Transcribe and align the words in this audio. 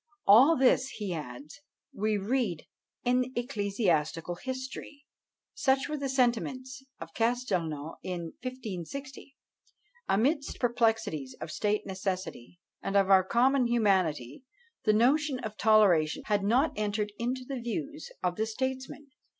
"All 0.25 0.57
this," 0.57 0.87
he 0.87 1.13
adds, 1.13 1.61
"we 1.93 2.17
read 2.17 2.65
in 3.03 3.31
ecclesiastical 3.35 4.33
history." 4.33 5.05
Such 5.53 5.87
were 5.87 5.95
the 5.97 6.09
sentiments 6.09 6.83
of 6.99 7.13
Castelnau, 7.13 7.97
in 8.01 8.33
1560. 8.41 9.35
Amidst 10.09 10.59
perplexities 10.59 11.35
of 11.39 11.51
state 11.51 11.85
necessity, 11.85 12.57
and 12.81 12.97
of 12.97 13.11
our 13.11 13.23
common 13.23 13.67
humanity, 13.67 14.43
the 14.85 14.93
notion 14.93 15.37
of 15.41 15.55
toleration 15.55 16.23
had 16.25 16.43
not 16.43 16.71
entered 16.75 17.13
into 17.19 17.45
the 17.47 17.59
views 17.61 18.09
of 18.23 18.37
the 18.37 18.47
statesman. 18.47 19.11